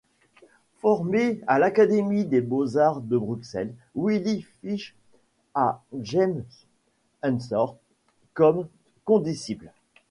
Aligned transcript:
Formé 0.79 1.41
à 1.45 1.59
l'Académie 1.59 2.25
des 2.25 2.41
beaux-arts 2.41 3.01
de 3.01 3.19
Bruxelles, 3.19 3.75
Willy 3.93 4.41
Finch 4.41 4.95
a 5.53 5.83
James 5.99 6.43
Ensor 7.23 7.77
comme 8.33 8.67
condisciple. 9.05 9.71